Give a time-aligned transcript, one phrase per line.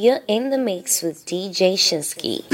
[0.00, 2.44] You're in the mix with DJ Shinski.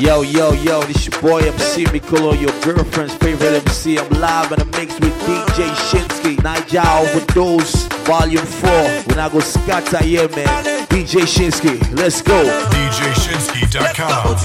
[0.00, 3.98] Yo, yo, yo, this your boy MC Mikolo, your girlfriend's favorite MC.
[3.98, 6.36] I'm live in the mix with DJ Shinski.
[6.36, 8.70] Naija Overdose, Volume 4.
[8.70, 10.64] When I go scatter, yeah, man.
[10.86, 12.44] DJ Shinski, let's go.
[12.70, 14.40] DJ Shinski.com.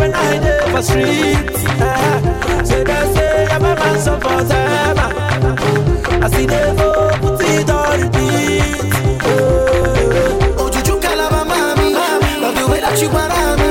[0.00, 0.42] when I hit
[0.72, 1.50] the street.
[1.80, 4.30] Uh, say they say I'm a man so for.
[6.22, 6.88] I see they go
[7.20, 8.92] put it on repeat.
[9.24, 11.92] Oh, Ojuju Calabar, mommy,
[12.42, 13.68] love the way that you want me.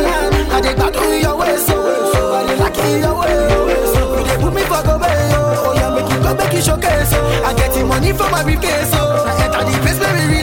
[0.55, 1.75] I dey gbadun your waist, so
[2.33, 3.95] I dey like your waist.
[4.17, 6.63] You dey put me for go away, oh, oh yeah, make it go make it
[6.63, 10.29] showcase, so I get the money for my briefcase, so I enter the place where
[10.29, 10.38] we.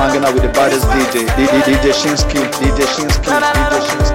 [0.00, 4.09] hanging out with the baddest DJ, DJ Shinski, DJ Shinski, DJ Shinski.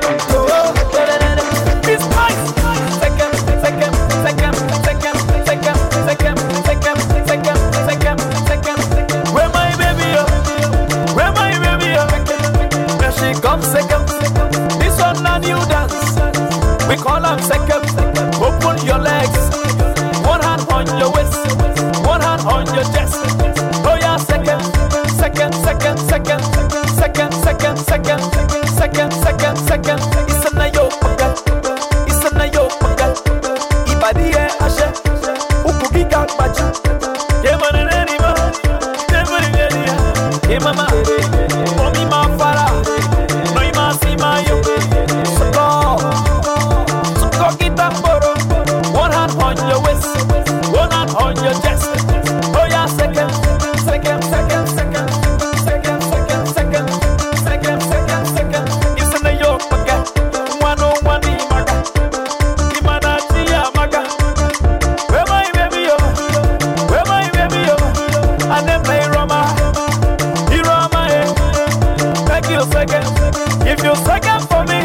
[73.68, 74.82] If you sekem for me,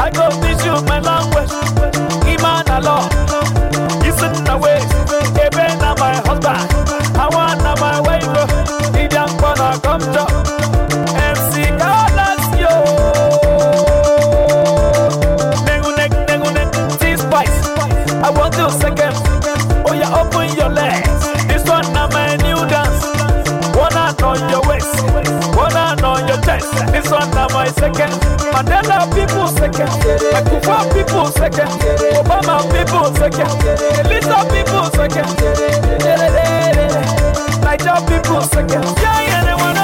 [0.00, 1.52] I go teach you my language.
[2.26, 3.08] Iman Allah,
[4.02, 4.80] listen away,
[5.40, 6.71] Eben and my husband.
[28.52, 29.88] Mandela people sekem,
[30.48, 31.68] Kufa people sekem,
[32.18, 33.48] Obama people sekem,
[33.98, 35.26] Elita people sekem,
[37.64, 38.82] Niger people sekem.
[39.00, 39.81] Yeah, yeah, they wanna.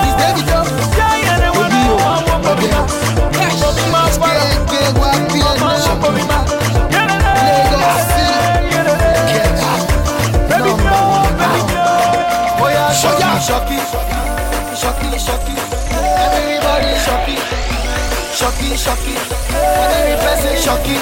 [18.77, 19.15] Shocky.
[19.15, 20.97] When every person shoki,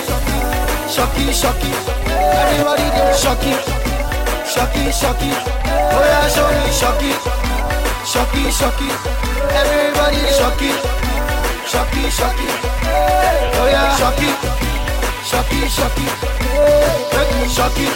[0.88, 1.70] shoki, shoki.
[2.40, 3.52] Everybody they shoki,
[4.46, 5.30] shoki, shoki.
[5.92, 7.10] Oh yeah, show me shoki,
[8.04, 8.88] shoki, shoki.
[9.60, 10.70] Everybody shoki,
[11.70, 12.48] shoki, shoki.
[13.60, 14.30] Oh yeah, shoki,
[15.28, 16.06] shoki, shoki.
[17.12, 17.86] Make me shoki,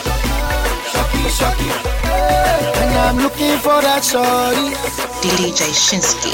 [0.93, 1.71] shoki, shoki.
[2.81, 4.75] And I'm looking for that shorty
[5.23, 6.33] DJ Shinski.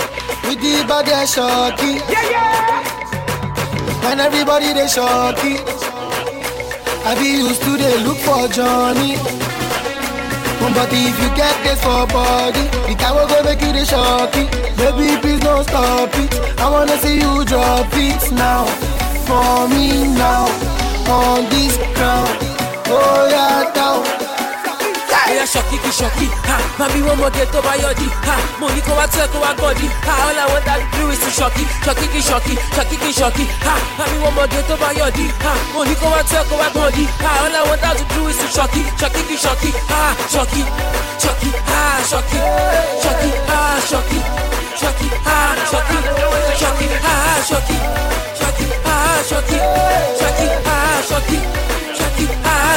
[0.49, 2.01] with the body shoki.
[2.11, 2.96] Yeah, yeah.
[4.07, 5.59] When everybody they shoki.
[7.05, 9.17] I be used to they look for Johnny.
[10.77, 14.47] But if you get this for body, the will go make you the shoki.
[14.79, 16.33] Baby, please don't stop it.
[16.61, 18.65] I wanna see you drop it now.
[19.27, 20.47] For me now.
[21.11, 22.31] On this ground.
[22.87, 24.16] Oh yeah, down.
[25.37, 28.93] Oya ṣọ̀kì kì ṣọ̀kì, ha, mami wọ́n mọ̀gẹ́ tó bá yọ̀dí, ha, mo ní kó
[28.99, 31.65] wá tó ẹ̀ kó wá gọ̀dí, ha, all I want that do is to ṣọ̀kì,
[31.85, 35.81] ṣọ̀kì kì ṣọ̀kì, ṣọ̀kì kì ṣọ̀kì, ha, mami wọ́n mọ̀gẹ́ tó bá yọ̀dí, ha, mo
[35.89, 38.37] ní kó wá tó ẹ̀ kó wá gọ̀dí, ha, all I want that do is
[38.41, 40.01] to ṣọ̀kì, ṣọ̀kì kì ṣọ̀kì, ha,
[40.35, 40.63] ṣọ̀kì,
[41.23, 42.39] ṣọ̀kì, ha, ṣọ̀kì,
[43.05, 44.19] ṣọ̀kì, ha, ṣọ̀kì,
[44.81, 45.39] ṣọ̀kì, ha,
[45.71, 45.99] ṣọ̀kì,
[46.61, 47.15] ṣọ̀kì, ha,
[47.49, 47.77] ṣọ̀kì,
[48.41, 48.97] ṣọ̀kì, ha,
[49.29, 49.59] ṣọ̀kì,
[50.19, 50.77] ṣọ̀kì, ha,
[51.11, 51.39] ṣọ̀kì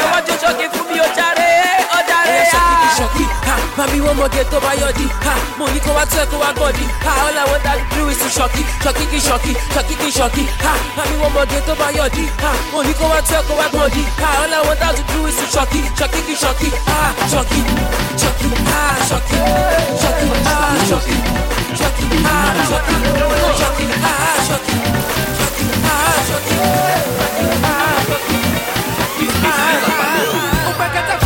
[0.00, 0.06] jó
[0.42, 1.50] ṣọkí fún mi ó jàre
[1.96, 2.52] ó jàre yá.
[2.52, 6.04] ṣọkí kí ṣọkí ha mami wo mọ̀gẹ́ tó bá yọ̀dí ha mo ní kó wá
[6.06, 9.04] tó ẹ̀ kó wá gọ̀dí ha all I want that do is to ṣọkí ṣọkí
[9.10, 12.92] kí ṣọkí ṣọkí kí ṣọkí ha mami wo mọ̀gẹ́ tó bá yọ̀dí ha mo ní
[13.00, 15.36] kó wá tó ẹ̀ kó wá gọ̀dí ha all I want that to do is
[15.40, 16.98] to ṣọkí ṣọkí kí ṣọkí ha
[17.32, 17.60] ṣọkí
[18.20, 19.38] ṣọkí ha ṣọkí
[20.02, 20.56] ṣọkí ha
[20.90, 21.16] ṣọkí
[21.80, 22.36] ṣọkí ha
[22.70, 22.94] ṣọkí
[23.60, 24.14] ṣọkí ha
[24.48, 24.74] ṣọkí
[25.38, 25.96] ṣọkí ha
[26.28, 26.54] ṣọkí
[29.18, 31.25] ha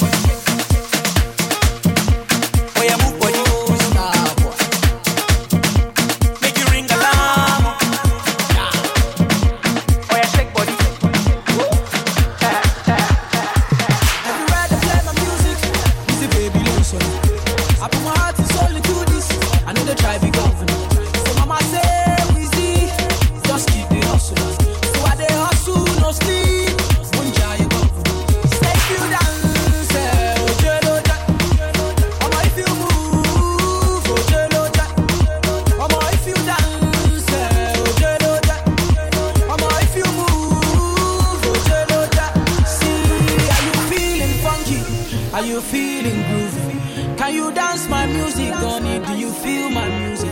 [45.41, 47.17] Are you feeling groovy?
[47.17, 48.99] Can you dance my music, Donny?
[49.03, 50.31] Do you feel my music?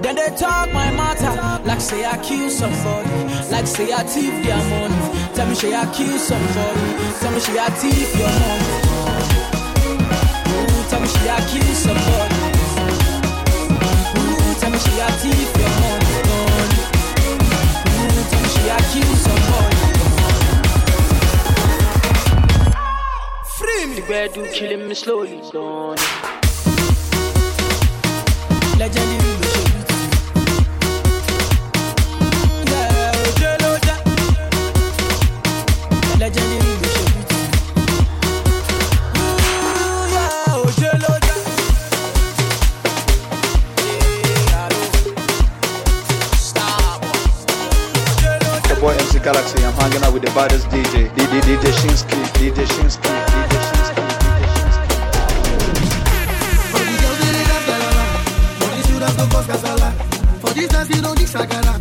[0.00, 3.10] Then they talk my matter, like say I kill somebody,
[3.50, 5.34] like say I thief their money.
[5.34, 6.88] Tell me say I kill somebody,
[7.20, 8.70] tell me say I thief your money.
[10.48, 12.35] Ooh, tell me say I kill somebody.
[25.52, 25.96] Boy.
[40.54, 41.34] Ojelo ja.
[48.68, 52.66] The boy MC Galaxy, I'm hanging out with the baddest DJ, DJ, DJ Shinski, DJ
[52.66, 53.25] Shinski, DJ Shinski.
[60.90, 61.74] You don't need shakara.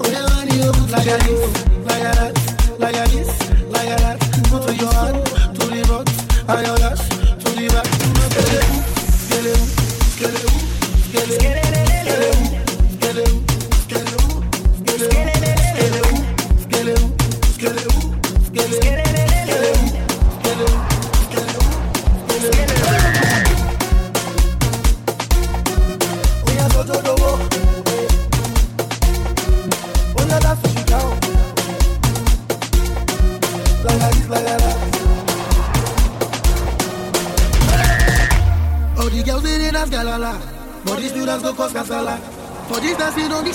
[0.00, 1.42] Oh yeah, you oh, put like this,
[1.86, 2.32] like that,
[2.78, 3.30] like this,
[3.70, 4.18] that.
[4.50, 6.08] Put to your hand, to the rock,
[6.48, 7.17] and your ass,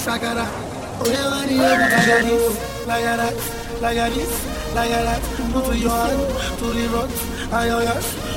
[0.03, 0.45] shakara.
[1.03, 2.35] Oya wani lagari,
[2.87, 3.27] lagara,
[3.81, 4.23] lagari,
[4.75, 5.15] lagara.
[5.53, 6.85] Move to your hand, to the
[7.51, 7.95] ayoya,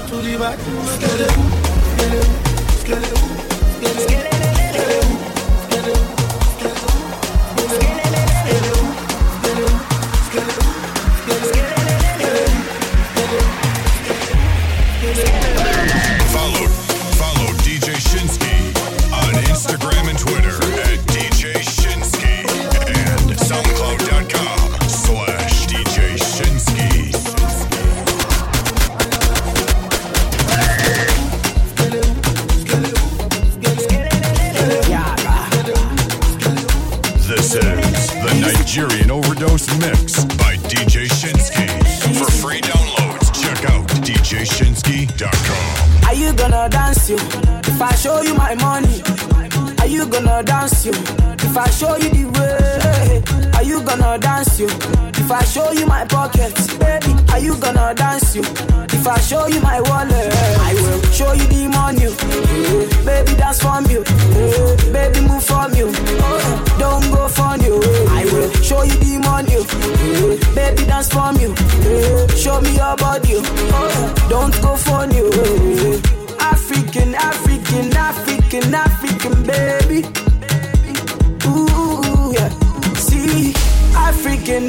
[0.08, 0.58] to the back.
[0.94, 1.44] Skelewu,
[1.96, 2.26] skelewu,
[2.80, 3.28] skelewu,
[3.82, 4.25] skelewu.
[47.06, 47.16] Dance you?
[47.72, 49.02] If I show you my money,
[49.80, 50.92] are you gonna dance you?
[50.92, 54.66] If I show you the way, are you gonna dance you?
[54.66, 58.42] If I show you my pockets, baby, are you gonna dance you?
[58.42, 62.06] If I show you my wallet, I will show you the money.
[62.06, 64.02] eh, Baby, dance from you.
[64.02, 65.92] eh, Baby, move from you.
[65.94, 67.80] Oh, Don't go from you.
[67.82, 69.54] eh, I will show you the money.
[69.54, 71.54] eh, Baby, dance from you.
[71.54, 73.38] eh, Show me your body.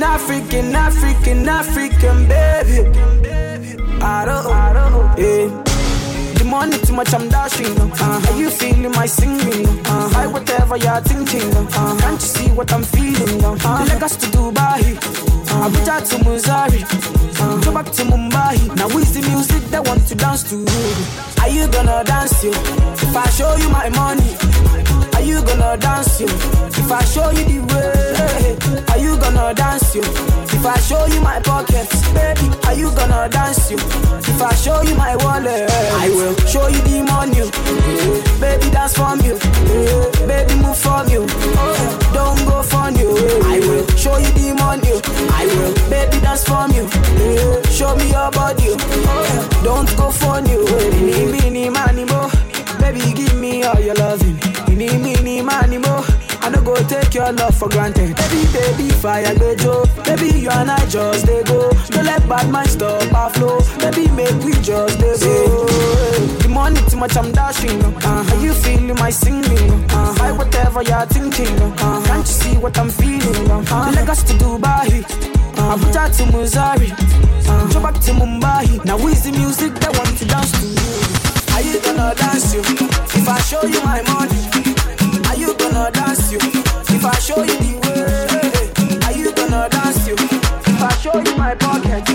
[0.03, 3.81] African, African, African, African, baby.
[4.01, 5.63] I don't, I don't, yeah.
[6.37, 7.75] The money too much, I'm dashing.
[7.79, 9.67] Uh, are you feeling my singing?
[9.85, 11.49] Uh, I whatever you're thinking.
[11.55, 13.43] Uh, can't you see what I'm feeling?
[13.43, 16.83] Uh, Lagos to Dubai, uh, Abuja to Missouri,
[17.39, 18.75] uh, go back to Mumbai.
[18.75, 20.57] Now is the music that want to dance to?
[21.41, 22.51] Are you gonna dance you?
[22.51, 24.35] If I show you my money,
[25.27, 26.27] you gonna dance you?
[26.27, 30.01] If I show you the way, are you gonna dance you?
[30.01, 33.77] If I show you my pockets, baby, are you gonna dance you?
[33.77, 35.69] If I show you my wallet,
[36.03, 37.43] I will show you the money.
[38.39, 39.37] Baby, dance from you.
[40.27, 41.27] Baby, move from you.
[42.13, 43.11] Don't go from you.
[43.43, 44.95] I will show you the money.
[45.35, 46.87] I will, baby, dance from you.
[47.71, 48.75] Show me your body.
[49.63, 50.65] Don't go from you.
[52.79, 54.46] Baby, give me all your loving.
[54.77, 56.05] Mini, mini, money, mo.
[56.41, 58.15] I no go take your love for granted.
[58.15, 59.85] Baby, baby, fire the Joe.
[60.03, 61.71] Baby, you and I just they go.
[61.89, 63.59] Don't let bad mind stop our flow.
[63.79, 65.65] Baby, make we just they go.
[66.43, 67.81] The money too much, I'm dashing.
[67.83, 69.71] Uh, are you feeling my singing?
[69.89, 71.57] Uh, I whatever you're thinking.
[71.81, 73.49] Uh, can't you see what I'm feeling?
[73.49, 75.03] Uh, Lagos to Dubai.
[75.57, 76.91] Uh, Abuja to Missouri.
[77.49, 78.85] Uh, go back to Mumbai.
[78.85, 81.06] Now is the music that want to dance to you?
[81.57, 82.61] Are you gonna dance you?
[82.61, 84.45] If I show you my money,
[85.25, 86.37] are you gonna dance you?
[86.37, 90.13] If I show you the way, are you gonna dance you?
[90.13, 92.07] If I show you my pocket,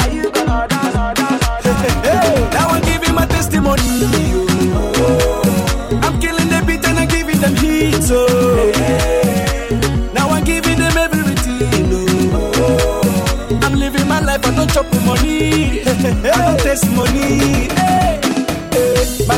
[0.00, 0.94] are you gonna dance?
[0.94, 1.42] dance, dance?
[2.06, 3.82] Hey, now I'm testimony.
[5.98, 7.08] I'm killing the beat and I'm
[7.40, 8.08] them heat.
[8.12, 8.70] Oh.
[10.14, 10.44] Now I'm
[10.78, 11.90] them everything.
[12.32, 13.60] Oh.
[13.60, 15.82] I'm living my life, I don't chop money.
[15.84, 17.66] I don't taste money.
[17.74, 18.17] Hey,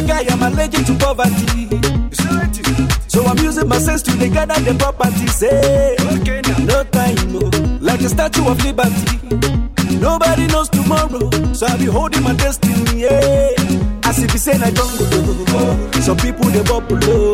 [0.06, 1.68] guy, I'm allergic to poverty.
[3.08, 5.40] So I'm using my sense to gather the properties.
[5.40, 5.96] Hey,
[6.64, 7.40] no time, no.
[7.80, 9.18] Like a statue of liberty.
[9.98, 13.02] Nobody knows tomorrow, so I be holding my destiny.
[13.02, 13.89] Yeah.
[14.10, 16.00] As if it's saying I don't go.
[16.00, 17.32] Some people they bubble low.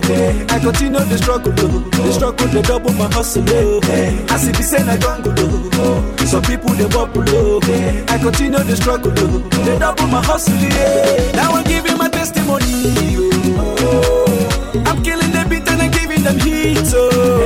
[0.52, 1.52] I continue the struggle.
[1.52, 3.44] The struggle they double my hustle.
[3.48, 3.80] oh.
[4.28, 6.26] As if it's saying I don't go.
[6.26, 7.60] Some people they bubble low.
[8.12, 9.10] I continue the struggle.
[9.64, 10.54] They double my hustle.
[10.54, 11.32] Yeah.
[11.32, 12.66] Now I'm giving my testimony.
[13.56, 14.84] oh.
[14.86, 16.92] I'm killing the beat and I'm giving them heat.
[16.92, 17.40] Oh.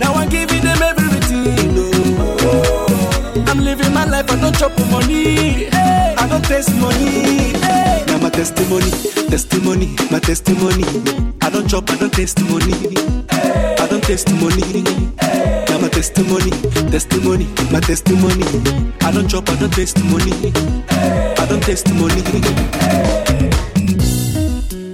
[0.00, 1.76] Now I'm giving them everything.
[2.42, 3.44] Oh.
[3.46, 5.68] I'm living my life, I don't chop money.
[5.70, 7.54] I don't taste money.
[8.38, 8.88] Testimony,
[9.30, 10.84] testimony, my testimony.
[11.42, 12.72] I don't chop, I don't taste money.
[13.32, 14.84] I don't taste money.
[15.68, 16.52] Now my testimony,
[16.88, 18.44] testimony, my testimony.
[19.02, 20.52] I don't chop, I don't taste money.
[20.88, 22.22] I don't taste money.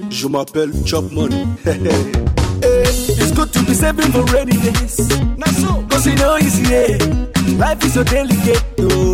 [0.09, 1.45] Je m'appelle Chop Money.
[1.65, 2.89] Hey, eh,
[3.21, 5.07] it's good to be saving for rainy days.
[5.37, 6.97] Now so, cause you know it's yeah.
[7.59, 9.14] Life is so delicate.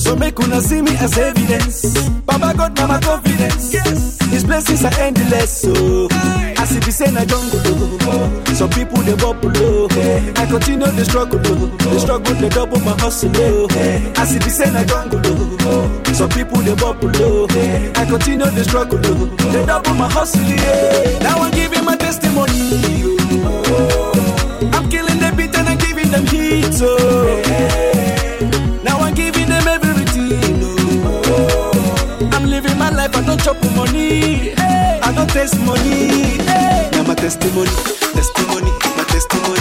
[0.00, 2.08] So make una see me as evidence.
[2.24, 3.72] Baba God, my confidence.
[3.72, 5.64] Yes, His blessings are endless.
[5.68, 6.08] Oh.
[6.08, 6.16] So,
[6.62, 7.60] as if he say na jungle.
[7.64, 8.44] Oh.
[8.54, 9.52] Some people they bubble.
[9.56, 9.88] Oh.
[10.36, 11.40] I continue the struggle.
[11.44, 11.66] Oh.
[11.92, 13.30] The struggle they double my hustle.
[13.34, 13.68] Oh.
[14.16, 15.20] As if he say na jungle.
[15.22, 16.12] Oh.
[16.14, 17.10] Some people they bubble.
[17.16, 17.46] Oh.
[17.94, 19.00] I continue the struggle.
[19.04, 19.26] Oh.
[19.52, 20.40] They double my hustle.
[20.42, 21.18] Yeah.
[21.20, 22.56] Now I'm giving my testimony.
[23.44, 24.70] Oh.
[24.72, 26.80] I'm killing the beat and I'm giving them heat.
[26.80, 27.42] Oh.
[27.46, 27.89] Now
[33.52, 34.52] chop money.
[34.56, 36.38] I don't taste money.
[36.92, 37.70] Now my testimony,
[38.14, 39.59] testimony, my testimony.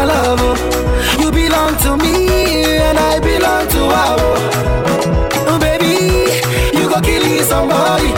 [0.00, 1.20] My love.
[1.20, 4.16] You belong to me And I belong to her
[5.48, 5.58] oh.
[5.60, 8.08] Baby You go kill somebody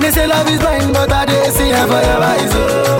[0.00, 2.91] They say love is blind But I did see her for your eyes oh.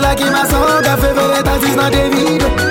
[0.00, 2.69] like in my song, I favor that is not a video.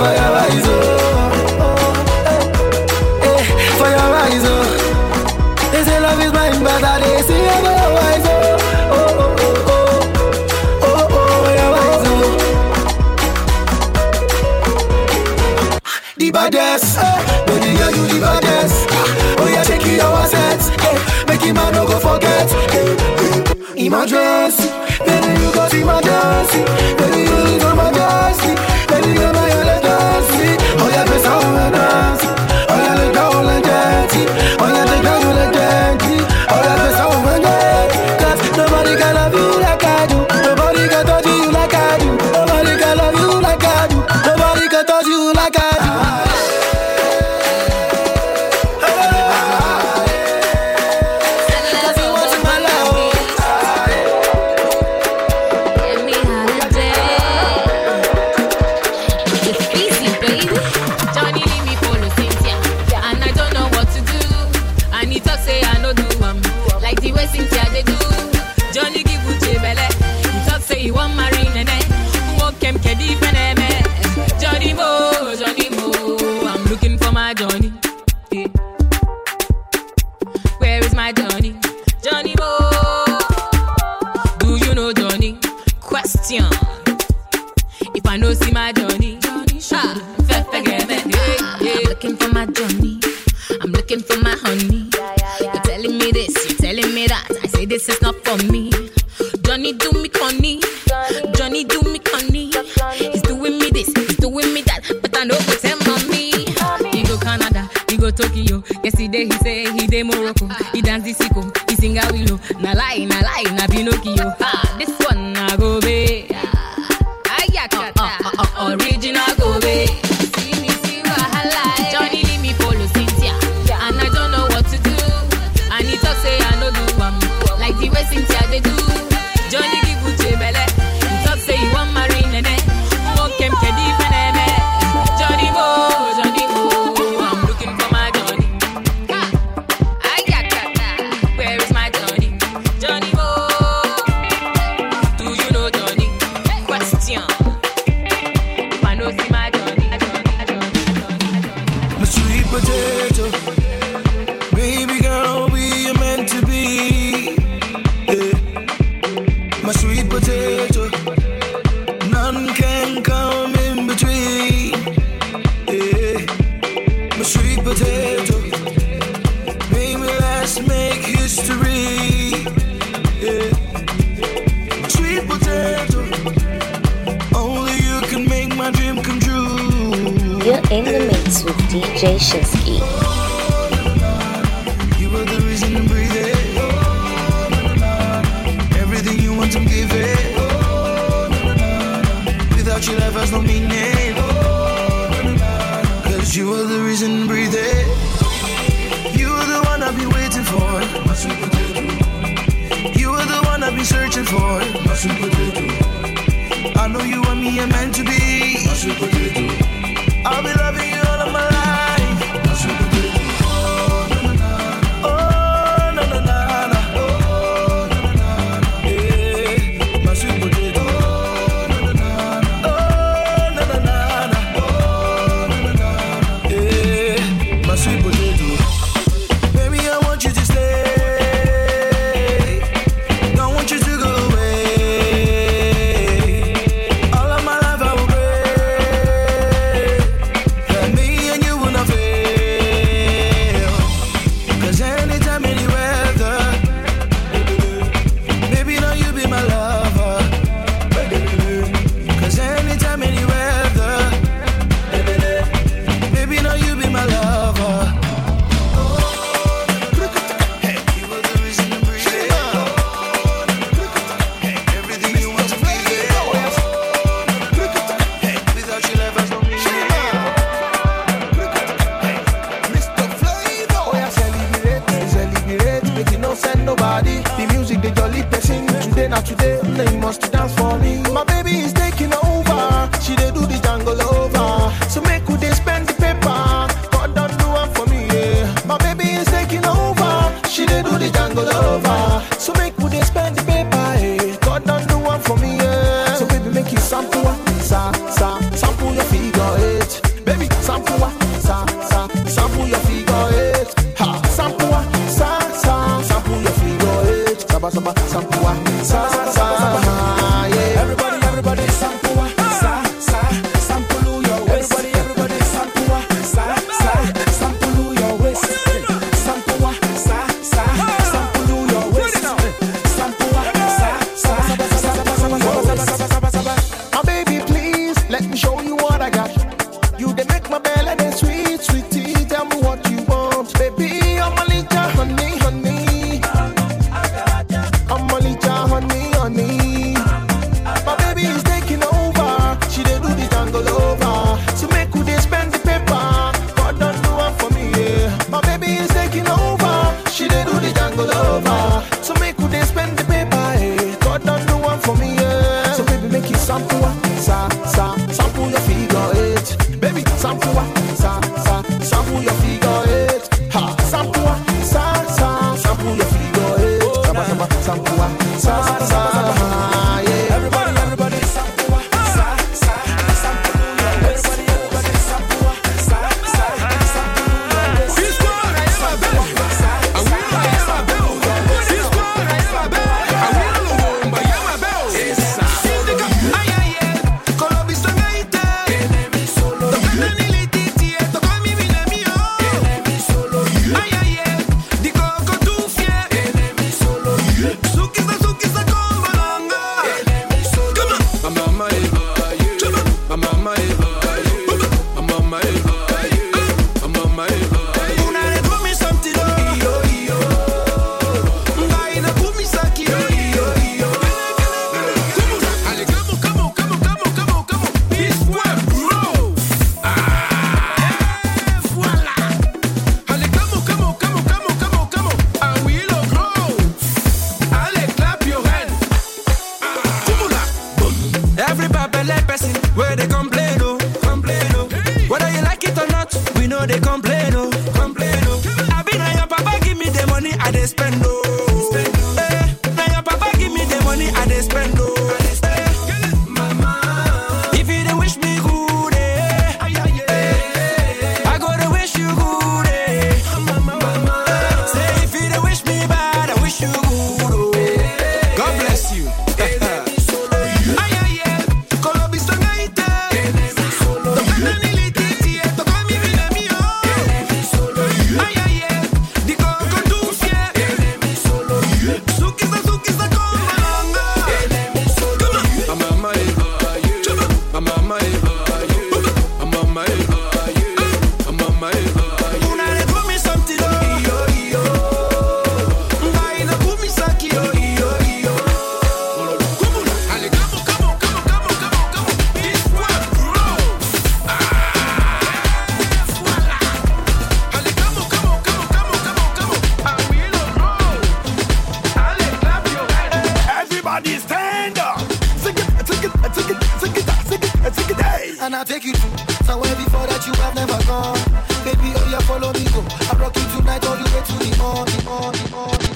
[0.00, 0.72] fire rise oh,
[1.60, 1.92] oh
[2.26, 2.42] hey,
[3.24, 3.40] hey,
[3.78, 4.64] fire rise oh.
[5.72, 8.32] They say love is blind, but they see over your eyes oh,
[8.92, 9.82] oh, oh, oh, oh,
[10.16, 12.28] oh, oh, oh fire rise oh.
[16.16, 17.02] The baddest, eh,
[17.46, 18.78] baby you the baddest.
[18.90, 18.96] Ah,
[19.40, 22.48] oh yeah, take it our sets, hey, make him man no go forget.
[22.72, 22.88] Hey.
[23.84, 24.56] In my dress,
[25.00, 26.99] baby you go see my dancing.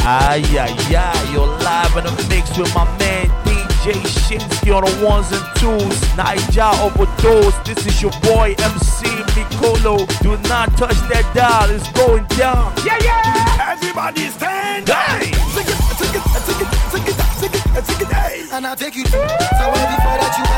[0.06, 5.06] Ay, ay, ay, you're live in the mix with my man DJ Shinski on the
[5.06, 5.96] ones and twos.
[6.12, 10.04] Naija overdose, this is your boy MC Nicolo.
[10.20, 12.74] Do not touch that dial, it's going down.
[12.84, 13.72] Yeah, yeah!
[13.72, 14.90] Everybody stand!
[14.90, 15.32] Hey!
[15.56, 18.44] Sing it, sing it, sing it, sing it, sing it, sing it, hey!
[18.52, 19.06] And I'll take you.
[19.06, 20.53] So before that you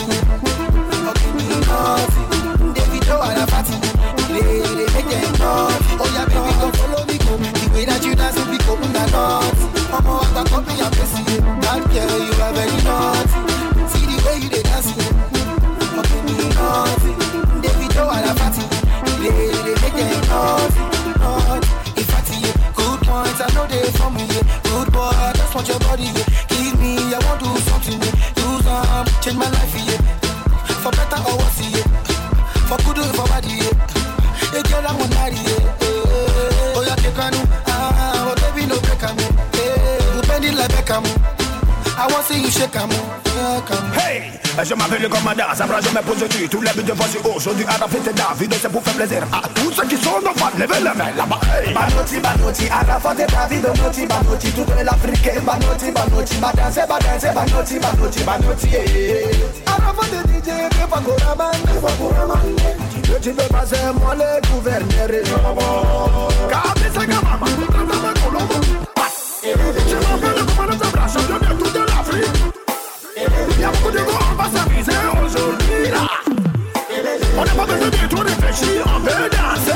[0.00, 2.20] me naughty.
[2.74, 3.76] David a fatty.
[4.32, 5.84] Lady, make them naughty.
[6.00, 7.42] Oh yeah, baby, come follow me, come.
[7.42, 8.42] The way that you dance.
[11.72, 13.32] I'm girl, you are very naughty.
[13.88, 14.92] See the way you dance,
[16.28, 17.12] me naughty.
[17.64, 18.64] David a fatty.
[19.24, 20.80] Lady, make them naughty,
[21.16, 21.68] naughty.
[21.96, 22.44] If I see
[22.76, 24.28] good points, I know they for me.
[24.64, 26.12] Good boy, I just want your body
[29.32, 29.74] change my life.
[29.86, 29.98] Yeah.
[30.82, 31.60] For better or worse.
[31.60, 31.86] Yeah.
[32.68, 33.44] For good or for bad.
[33.44, 33.72] Yeah.
[34.52, 35.36] Hey, girl, I'm marry.
[35.36, 36.76] Yeah.
[36.76, 37.32] Oh, yeah, take on.
[37.66, 39.24] Ah, oh, baby, no break me.
[39.54, 40.14] Yeah.
[40.14, 41.04] You bend it like Beckham.
[41.96, 42.90] I want to see you shake 'em.
[43.94, 44.32] Hey,
[44.64, 47.64] je m'appelle le commandant, ça je me pose tu Tous les buts de voici aujourd'hui
[47.66, 49.48] à la fête David C'est pour faire plaisir à
[50.58, 50.80] les mains
[51.16, 51.74] là-bas hey.
[51.74, 56.98] Banotti, Banotti, à la fête David Banotti, Banotti, toute l'Afrique Banotti, Banotti, ma danse, ma
[56.98, 58.80] danse Banotti yeah.
[59.66, 59.92] À la
[60.28, 62.56] DJ, que pas Goraman Que pas Goraman
[63.02, 65.08] Que tu peux passer moi le gouverneur
[66.50, 68.58] Car c'est que maman, maman, Colombo
[69.42, 72.36] Je m'appelle le commandant Sabra, champion de toute l'Afrique
[73.60, 74.48] Y'a beaucoup de gros, on va
[77.44, 79.71] n'est pas besoin de tout réfléchir, on veut danser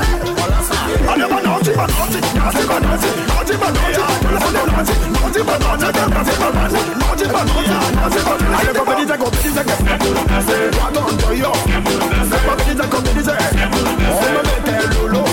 [14.93, 15.27] Loulou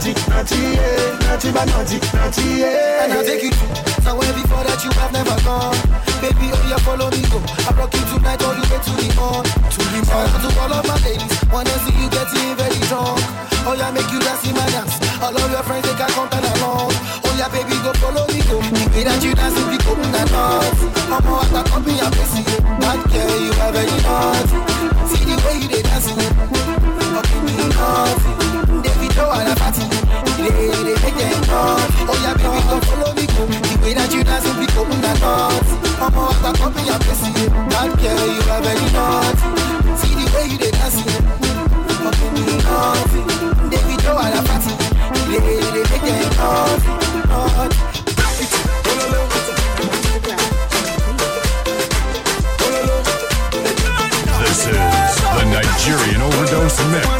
[0.00, 1.18] Naughty, Naughty, yeah.
[1.20, 3.04] Naughty, Banotti, Naughty, yeah.
[3.04, 6.09] And I'll take you to somewhere before that you have never gone
[36.02, 36.14] I'm
[38.32, 39.36] you are very naughty
[40.00, 41.04] See the way you dancing
[42.64, 43.20] naughty
[43.68, 44.72] David, oh, I party
[45.28, 45.84] They, they
[47.28, 47.76] Naughty
[54.40, 54.72] This is
[55.20, 57.19] the Nigerian Overdose Mix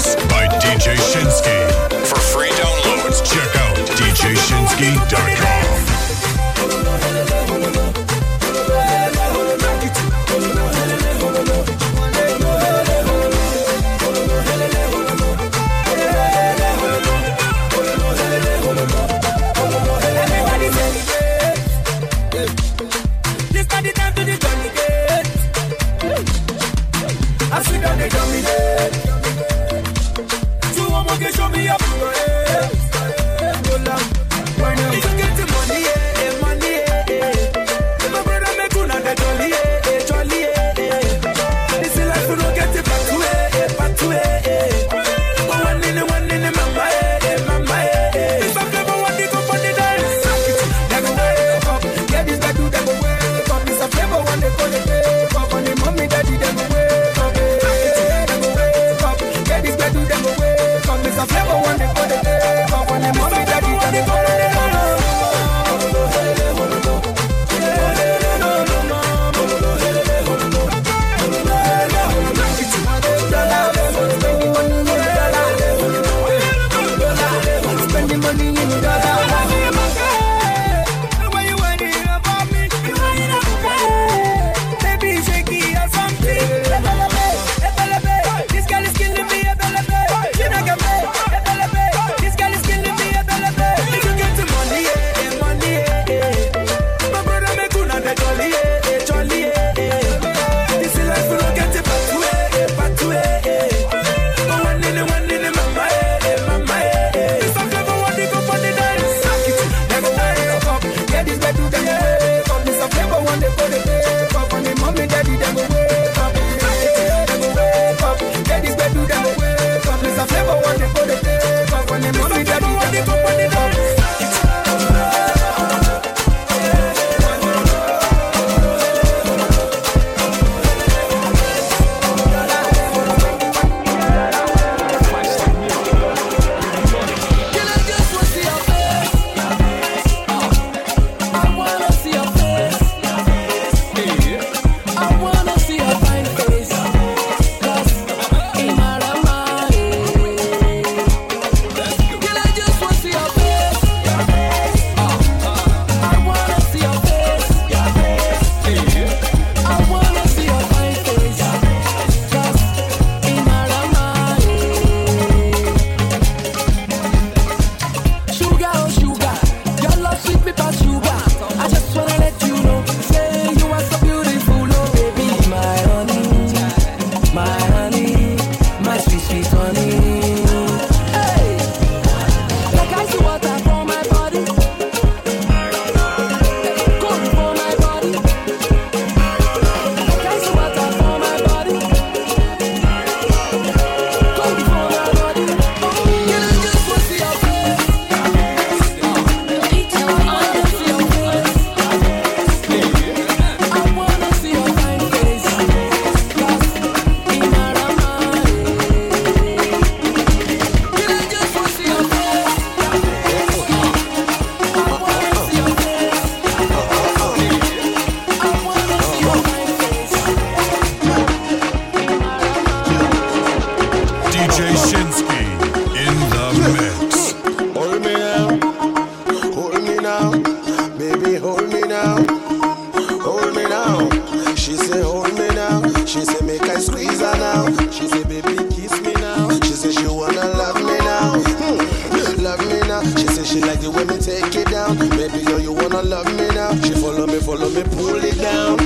[248.01, 248.79] Hold it down.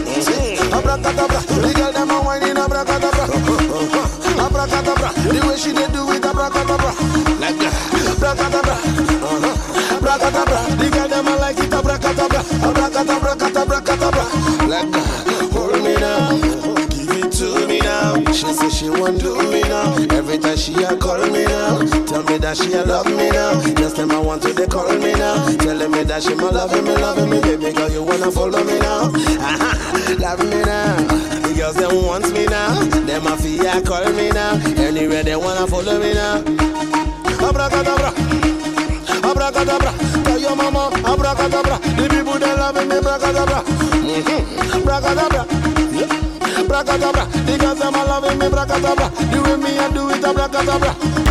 [0.75, 3.25] Abracadabra, the girl them a whining abracadabra,
[4.43, 5.11] abracadabra.
[5.31, 6.91] The way she dey do it abracadabra,
[7.39, 7.75] like that,
[8.11, 9.97] abracadabra, uh-huh.
[9.97, 10.59] abracadabra.
[10.77, 14.25] The girl them a like it abracadabra, abracadabra, abracadabra,
[14.67, 15.07] like that.
[15.55, 16.35] Hold me now,
[16.91, 18.19] give it to me now.
[18.33, 19.95] She say she want do me now.
[20.11, 21.64] Every time she a call me now
[22.45, 23.57] that she a love me now.
[23.81, 25.49] Next time I want to, they call me now.
[25.57, 28.77] Telling me that she my love me, love me, baby girl, you wanna follow me
[28.85, 29.09] now.
[30.21, 30.93] love me now.
[31.41, 32.77] The girls them wants me now.
[33.09, 34.61] Them a fear call me now.
[34.77, 36.45] Anywhere they wanna follow me now.
[37.41, 38.13] Abracadabra,
[39.25, 39.93] abracadabra.
[40.29, 41.81] Tell your mama, abracadabra.
[41.97, 43.65] The people they love me, abracadabra,
[44.05, 44.85] mm-hmm.
[44.85, 45.43] abracadabra.
[45.97, 46.25] Yeah.
[46.69, 49.09] Bracadabra, the girls them a loving me, bracadabra.
[49.33, 51.24] You way me I do it, abracadabra.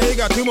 [0.00, 0.44] na ị ga-atụ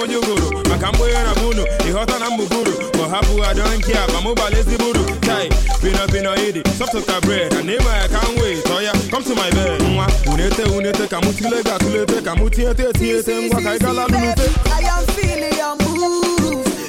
[0.70, 4.86] maka mgbonye na bụ unu ịghọta na mbụbụrụ ma ọ hapụ adọnki aba mụbala ezigbo
[4.89, 5.04] uru.
[5.28, 5.50] Tai
[5.84, 8.93] binobino idi sọpụta bred na ịma ya ka nwee wee ya.
[9.12, 9.50] Come to my
[9.93, 11.32] nwa unete unete ka mụ
[11.64, 14.06] ga atụlete ka mụ tinyete etinyete ngwa ka ị gala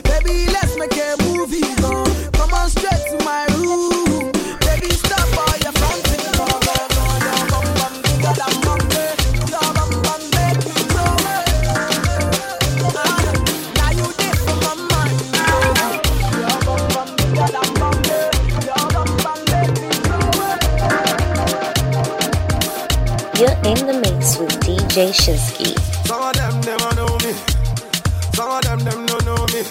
[0.05, 1.65] baby let's make a movie
[2.39, 3.98] come on straight to my room
[24.99, 25.55] Audacious
[26.09, 27.33] Some of them never know me.
[28.35, 29.63] Some of them them don't know me.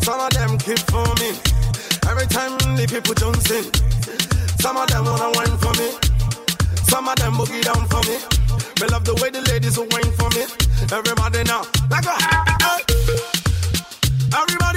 [0.00, 1.34] Some of them keep for me.
[2.08, 3.66] Every time the people dancing.
[4.60, 5.90] Some of them wanna wine for me.
[6.86, 8.16] Some of them boogie down for me.
[8.80, 10.46] We love the way the ladies who wine for me.
[10.96, 12.22] Everybody now, back up.
[14.40, 14.67] Everybody.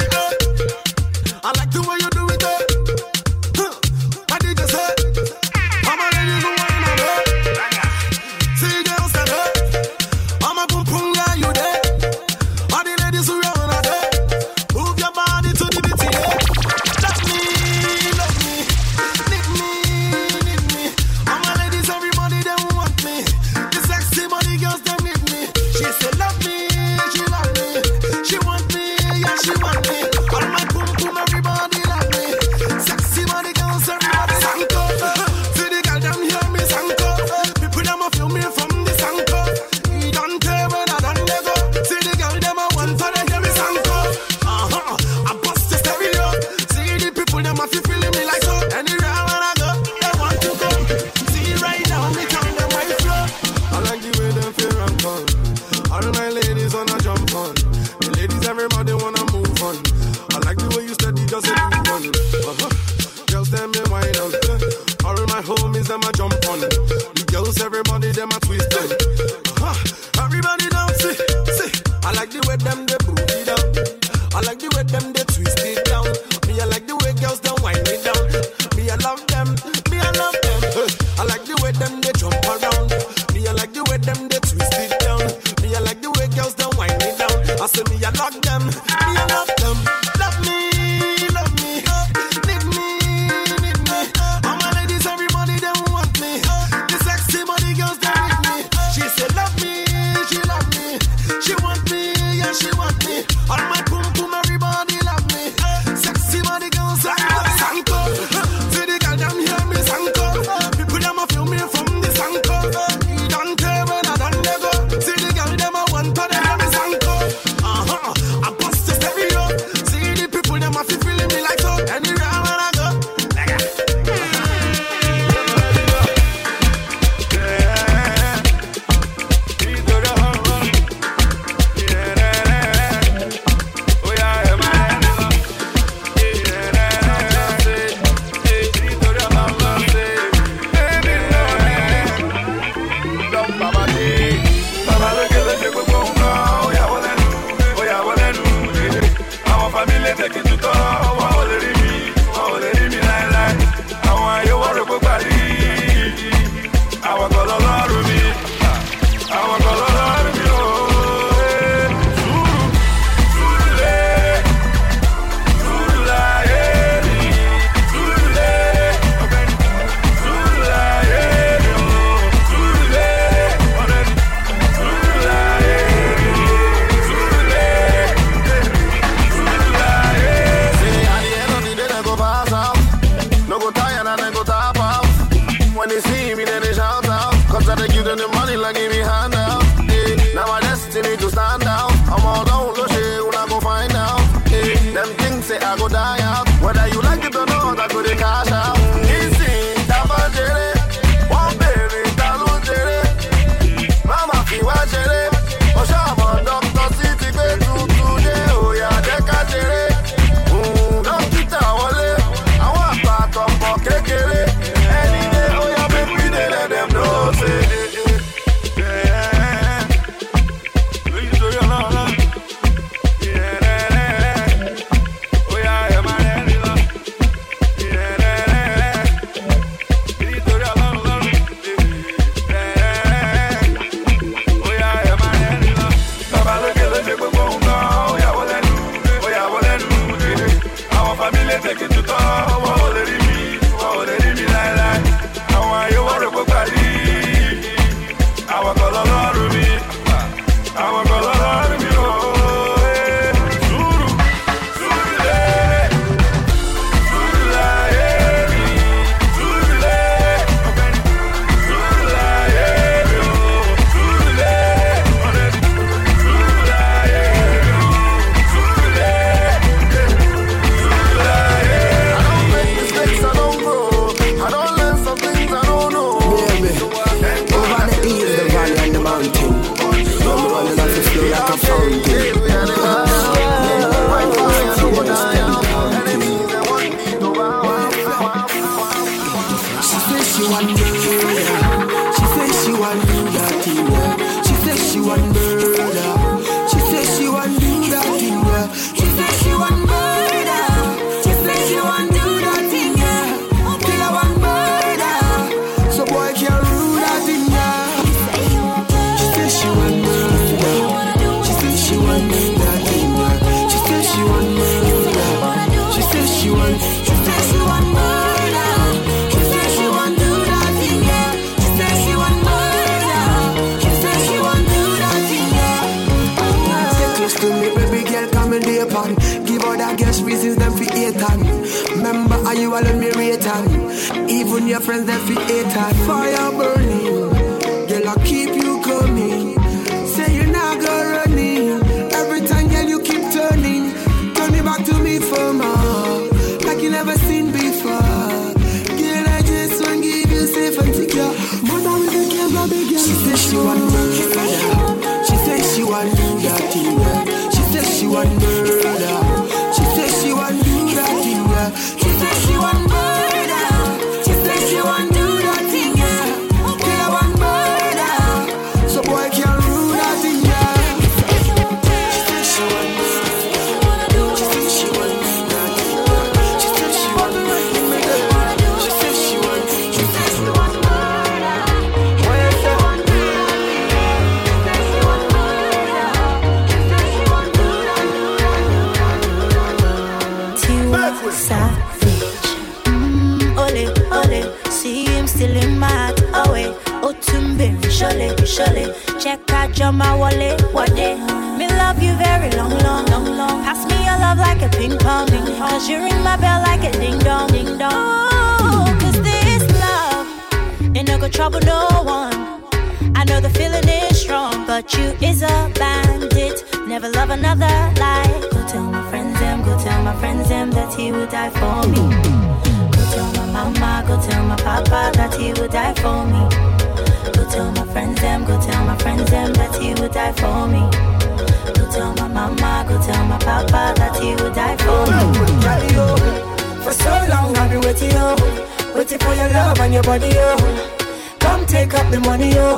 [440.12, 441.38] money, oh.
[441.40, 442.76] Come take up the money, oh.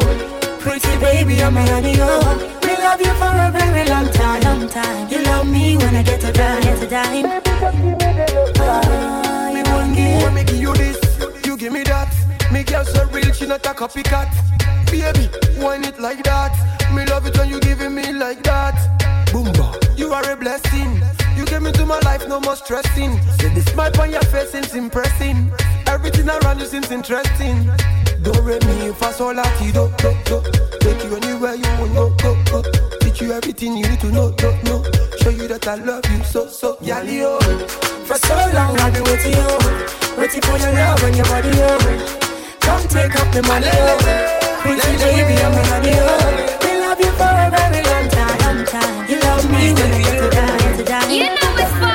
[0.60, 2.60] Pretty baby, I'm a honey, oh.
[2.62, 5.10] We love you for a very long time, long time.
[5.10, 7.26] You love me when I get a dime, get a dime.
[7.26, 7.42] Oh,
[8.60, 10.22] ah, you ah, won't give.
[10.22, 11.00] When me give you this,
[11.44, 12.14] you give me that.
[12.52, 14.30] Me girl so real, she not a copycat.
[14.92, 15.28] Baby,
[15.60, 16.54] wine it like that.
[16.94, 18.78] Me love it when you giving me like that.
[19.34, 21.02] Boomba, you are a blessing.
[21.36, 23.20] You came into my life, no more stressing.
[23.40, 25.52] Say the smile on your face is impressing.
[26.04, 27.72] Everything around you seems interesting.
[28.24, 30.42] Don't read me fa sol la ti do do do.
[30.80, 32.62] Take you anywhere you want go go go.
[33.00, 34.84] Teach you everything you need to know don't know.
[35.22, 36.76] Show you that I love you so so.
[36.84, 37.40] Yali oh,
[38.04, 41.80] for so long I've been waiting oh, waiting for your love and your body oh.
[42.60, 43.72] Come take up the money
[44.64, 46.64] put your baby I'm in love.
[46.64, 49.10] We love you for a very long time.
[49.10, 51.14] You love me when we to die to die.
[51.14, 51.93] You know it's fun.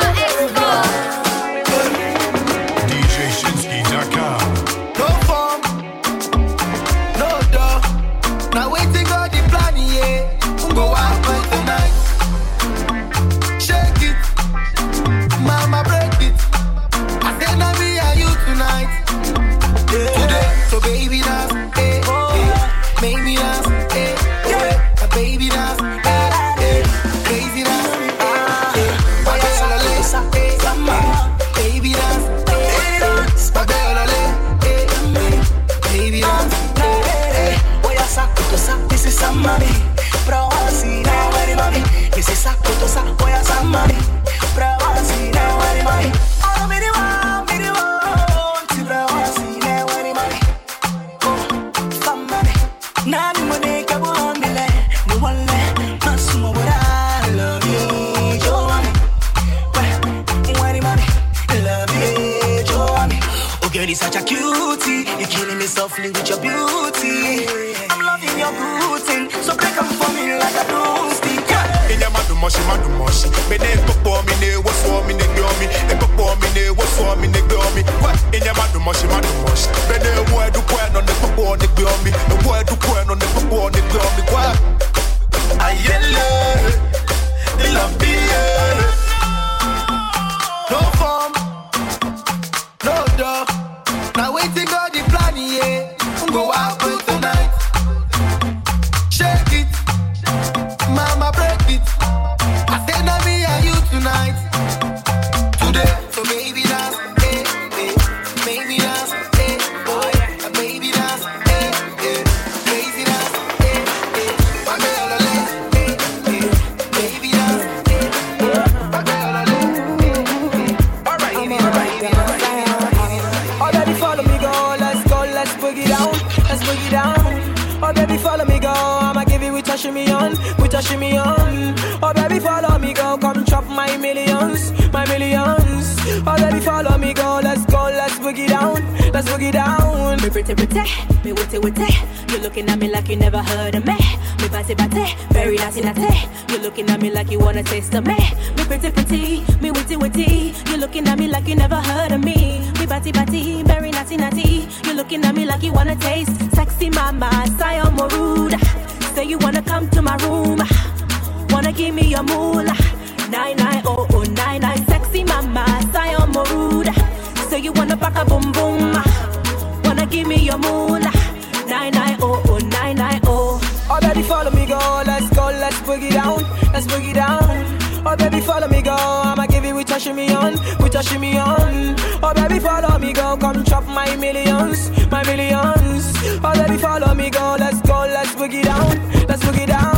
[174.68, 176.42] go, let's go, let's boogie down,
[176.72, 177.78] let's boogie down.
[178.06, 178.94] Oh baby, follow me go.
[178.94, 181.96] I'ma give you with a shimmy on, with a shimmy on.
[182.22, 183.36] Oh baby, follow me go.
[183.38, 186.12] Come chop my millions, my millions.
[186.44, 187.56] Oh baby, follow me go.
[187.58, 189.96] Let's go, let's boogie down, let's boogie down.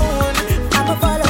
[0.72, 1.30] I'ma follow.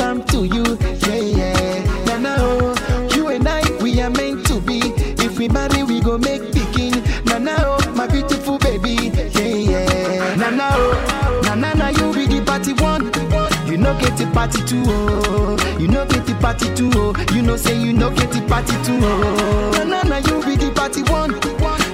[13.91, 15.77] know get the party too, oh.
[15.79, 17.13] You know get the party too, oh.
[17.33, 19.83] You know say you know get the party too, oh.
[19.85, 21.31] No, no, you be the party one.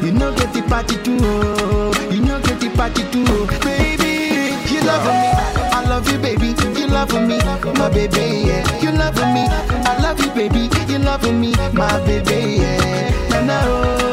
[0.06, 2.10] You know get the party too, oh.
[2.12, 3.48] You know get the party too, oh.
[3.64, 5.30] Baby, you love me.
[5.74, 6.48] I love you, baby.
[6.80, 7.38] You love me,
[7.80, 8.82] my baby, yeah.
[8.82, 9.46] You love me.
[9.86, 10.70] I love you, baby.
[10.92, 13.30] You love me, my baby, yeah.
[13.30, 14.07] Na na oh.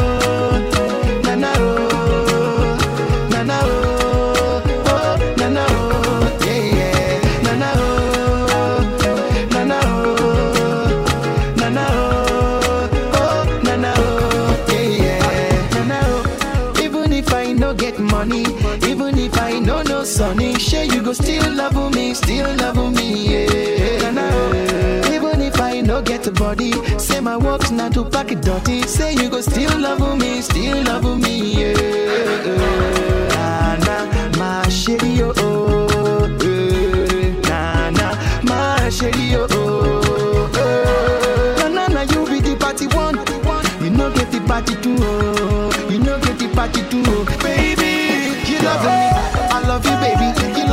[27.25, 28.83] my works not to pack it dirty.
[28.83, 32.94] Say you go still love me, still love me, yeah.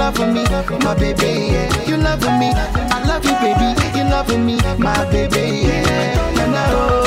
[0.01, 0.43] love for me,
[0.83, 1.85] my baby, yeah.
[1.87, 3.69] You love for me, I love you, baby.
[3.95, 7.00] You love for me, my baby, yeah.